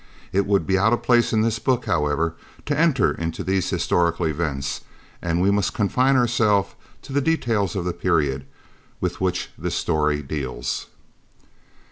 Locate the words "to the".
7.03-7.21